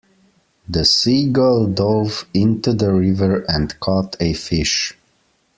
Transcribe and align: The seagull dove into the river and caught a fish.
The 0.67 0.83
seagull 0.83 1.67
dove 1.67 2.25
into 2.33 2.73
the 2.73 2.91
river 2.91 3.45
and 3.47 3.79
caught 3.79 4.15
a 4.19 4.33
fish. 4.33 4.97